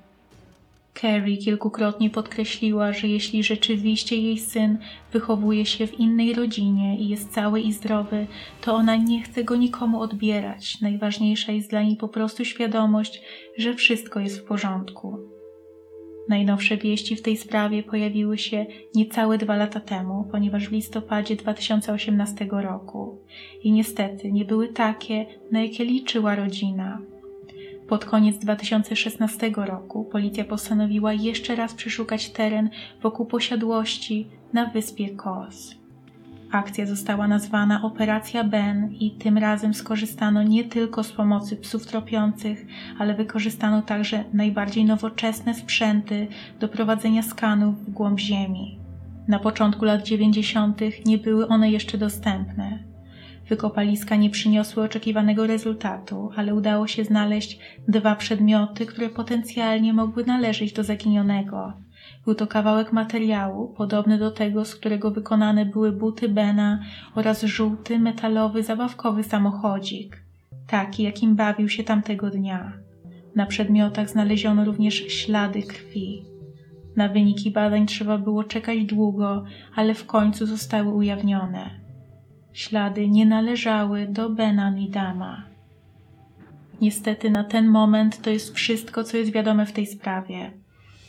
Carrie 1.01 1.37
kilkukrotnie 1.37 2.11
podkreśliła, 2.11 2.93
że 2.93 3.09
jeśli 3.09 3.45
rzeczywiście 3.45 4.17
jej 4.17 4.39
syn 4.39 4.79
wychowuje 5.13 5.67
się 5.67 5.87
w 5.87 6.01
innej 6.01 6.35
rodzinie 6.35 6.99
i 6.99 7.09
jest 7.09 7.33
cały 7.33 7.61
i 7.61 7.73
zdrowy, 7.73 8.27
to 8.61 8.75
ona 8.75 8.97
nie 8.97 9.23
chce 9.23 9.45
go 9.45 9.57
nikomu 9.57 10.01
odbierać. 10.01 10.81
Najważniejsza 10.81 11.53
jest 11.53 11.71
dla 11.71 11.83
niej 11.83 11.97
po 11.97 12.09
prostu 12.09 12.45
świadomość, 12.45 13.23
że 13.59 13.75
wszystko 13.75 14.21
jest 14.21 14.41
w 14.41 14.45
porządku. 14.45 15.19
Najnowsze 16.29 16.77
wieści 16.77 17.17
w 17.17 17.23
tej 17.23 17.37
sprawie 17.37 17.83
pojawiły 17.83 18.39
się 18.39 18.67
niecałe 18.95 19.39
dwa 19.39 19.57
lata 19.57 19.81
temu, 19.81 20.29
ponieważ 20.31 20.69
w 20.69 20.73
listopadzie 20.73 21.37
2018 21.37 22.49
roku. 22.51 23.19
I 23.63 23.73
niestety 23.73 24.33
nie 24.33 24.45
były 24.45 24.69
takie, 24.69 25.27
na 25.53 25.63
jakie 25.63 25.85
liczyła 25.85 26.35
rodzina. 26.35 26.99
Pod 27.89 28.05
koniec 28.05 28.39
2016 28.39 29.53
roku 29.57 30.05
policja 30.05 30.45
postanowiła 30.45 31.13
jeszcze 31.13 31.57
raz 31.57 31.75
przeszukać 31.75 32.31
teren 32.31 32.71
wokół 33.03 33.27
posiadłości 33.27 34.29
na 34.53 34.67
wyspie 34.67 35.11
Kos. 35.11 35.75
Akcja 36.53 36.87
została 36.87 37.29
nazwana 37.29 37.83
Operacja 37.83 38.45
Ben 38.45 38.93
i 39.01 39.11
tym 39.11 39.39
razem 39.39 39.75
skorzystano 39.75 40.43
nie 40.43 40.65
tylko 40.65 41.05
z 41.05 41.13
pomocy 41.13 41.57
psów 41.57 41.87
tropiących, 41.87 42.67
ale 42.99 43.15
wykorzystano 43.15 43.83
także 43.83 44.25
najbardziej 44.33 44.85
nowoczesne 44.85 45.55
sprzęty 45.55 46.29
do 46.61 46.69
prowadzenia 46.69 47.23
skanów 47.23 47.87
w 47.87 47.91
głąb 47.91 48.21
ziemi. 48.21 48.79
Na 49.29 49.39
początku 49.39 49.85
lat 49.85 50.03
90. 50.03 50.81
nie 51.07 51.19
były 51.19 51.49
one 51.49 51.71
jeszcze 51.71 51.99
dostępne. 51.99 52.86
Wykopaliska 53.49 54.17
nie 54.17 54.31
przyniosły 54.31 54.83
oczekiwanego 54.83 55.47
rezultatu, 55.47 56.31
ale 56.37 56.55
udało 56.55 56.87
się 56.87 57.05
znaleźć 57.05 57.59
dwa 57.89 58.17
przedmioty, 58.17 58.87
które 58.87 59.09
potencjalnie 59.09 59.93
mogły 59.93 60.25
należeć 60.25 60.73
do 60.73 60.85
zaginionego. 60.85 61.73
Był 62.25 62.35
to 62.35 62.47
kawałek 62.47 62.93
materiału, 62.93 63.69
podobny 63.69 64.19
do 64.19 64.31
tego, 64.31 64.65
z 64.65 64.77
którego 64.77 65.11
wykonane 65.11 65.67
były 65.67 65.93
buty 65.93 66.29
Bena 66.29 66.81
oraz 67.15 67.43
żółty, 67.43 67.99
metalowy, 67.99 68.63
zabawkowy 68.63 69.25
samochodzik, 69.25 70.23
taki 70.67 71.03
jakim 71.03 71.37
bawił 71.37 71.69
się 71.69 71.85
tamtego 71.85 72.31
dnia. 72.31 72.73
Na 73.35 73.47
przedmiotach 73.47 74.11
znaleziono 74.11 74.65
również 74.65 74.95
ślady 74.95 75.63
krwi. 75.63 76.23
Na 76.97 77.09
wyniki 77.09 77.51
badań 77.51 77.87
trzeba 77.87 78.19
było 78.19 78.45
czekać 78.45 78.85
długo, 78.85 79.45
ale 79.75 79.95
w 79.95 80.07
końcu 80.07 80.47
zostały 80.47 80.95
ujawnione. 80.95 81.86
Ślady 82.57 83.09
nie 83.09 83.27
należały 83.27 84.07
do 84.07 84.31
Bena 84.31 84.71
Nidama. 84.71 85.43
Niestety 86.81 87.31
na 87.31 87.45
ten 87.45 87.69
moment 87.69 88.23
to 88.23 88.31
jest 88.31 88.55
wszystko, 88.55 89.05
co 89.05 89.17
jest 89.17 89.33
wiadome 89.33 89.67
w 89.67 89.73
tej 89.73 89.87
sprawie. 89.87 90.51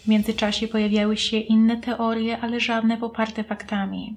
W 0.03 0.07
międzyczasie 0.07 0.67
pojawiały 0.67 1.17
się 1.17 1.37
inne 1.37 1.77
teorie, 1.77 2.39
ale 2.39 2.59
żadne 2.59 2.97
poparte 2.97 3.43
faktami. 3.43 4.15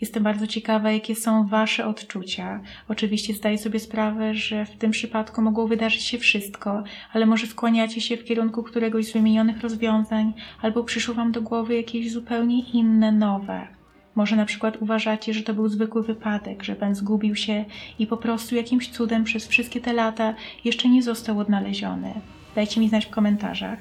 Jestem 0.00 0.22
bardzo 0.22 0.46
ciekawa, 0.46 0.90
jakie 0.92 1.14
są 1.14 1.46
Wasze 1.46 1.86
odczucia. 1.86 2.60
Oczywiście 2.88 3.34
zdaję 3.34 3.58
sobie 3.58 3.80
sprawę, 3.80 4.34
że 4.34 4.66
w 4.66 4.76
tym 4.76 4.90
przypadku 4.90 5.42
mogło 5.42 5.68
wydarzyć 5.68 6.02
się 6.02 6.18
wszystko, 6.18 6.84
ale 7.12 7.26
może 7.26 7.46
skłaniacie 7.46 8.00
się 8.00 8.16
w 8.16 8.24
kierunku 8.24 8.62
któregoś 8.62 9.06
z 9.06 9.12
wymienionych 9.12 9.60
rozwiązań, 9.60 10.32
albo 10.62 10.84
przyszło 10.84 11.14
Wam 11.14 11.32
do 11.32 11.42
głowy 11.42 11.74
jakieś 11.74 12.12
zupełnie 12.12 12.60
inne, 12.60 13.12
nowe. 13.12 13.81
Może 14.14 14.36
na 14.36 14.44
przykład 14.44 14.76
uważacie, 14.80 15.34
że 15.34 15.42
to 15.42 15.54
był 15.54 15.68
zwykły 15.68 16.02
wypadek, 16.02 16.62
że 16.62 16.74
Ben 16.74 16.94
zgubił 16.94 17.36
się 17.36 17.64
i 17.98 18.06
po 18.06 18.16
prostu 18.16 18.54
jakimś 18.54 18.88
cudem 18.88 19.24
przez 19.24 19.48
wszystkie 19.48 19.80
te 19.80 19.92
lata 19.92 20.34
jeszcze 20.64 20.88
nie 20.88 21.02
został 21.02 21.38
odnaleziony. 21.38 22.14
Dajcie 22.54 22.80
mi 22.80 22.88
znać 22.88 23.06
w 23.06 23.10
komentarzach. 23.10 23.78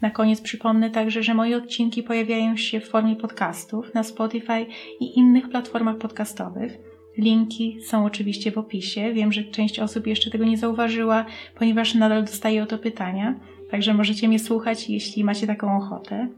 Na 0.00 0.10
koniec 0.10 0.40
przypomnę 0.40 0.90
także, 0.90 1.22
że 1.22 1.34
moje 1.34 1.56
odcinki 1.56 2.02
pojawiają 2.02 2.56
się 2.56 2.80
w 2.80 2.88
formie 2.88 3.16
podcastów 3.16 3.94
na 3.94 4.02
Spotify 4.02 4.66
i 5.00 5.18
innych 5.18 5.48
platformach 5.48 5.98
podcastowych. 5.98 6.78
Linki 7.18 7.78
są 7.82 8.04
oczywiście 8.04 8.52
w 8.52 8.58
opisie. 8.58 9.12
Wiem, 9.12 9.32
że 9.32 9.44
część 9.44 9.78
osób 9.78 10.06
jeszcze 10.06 10.30
tego 10.30 10.44
nie 10.44 10.58
zauważyła, 10.58 11.24
ponieważ 11.54 11.94
nadal 11.94 12.24
dostaję 12.24 12.62
o 12.62 12.66
to 12.66 12.78
pytania. 12.78 13.34
Także 13.70 13.94
możecie 13.94 14.28
mnie 14.28 14.38
słuchać, 14.38 14.90
jeśli 14.90 15.24
macie 15.24 15.46
taką 15.46 15.76
ochotę. 15.76 16.28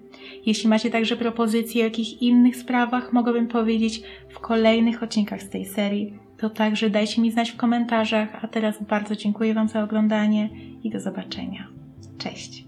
Jeśli 0.47 0.69
macie 0.69 0.91
także 0.91 1.17
propozycje 1.17 1.83
o 1.83 1.85
jakichś 1.85 2.13
innych 2.13 2.57
sprawach, 2.57 3.13
mogłabym 3.13 3.49
powiedzieć 3.49 4.03
w 4.29 4.39
kolejnych 4.39 5.03
odcinkach 5.03 5.43
z 5.43 5.49
tej 5.49 5.65
serii, 5.65 6.19
to 6.37 6.51
także 6.51 6.91
dajcie 6.91 7.23
mi 7.23 7.33
znać 7.33 7.51
w 7.51 7.57
komentarzach. 7.57 8.45
A 8.45 8.49
teraz 8.49 8.83
bardzo 8.83 9.17
dziękuję 9.17 9.55
Wam 9.55 9.69
za 9.69 9.83
oglądanie 9.83 10.51
i 10.85 10.91
do 10.91 11.01
zobaczenia. 11.01 11.69
Cześć! 12.19 12.66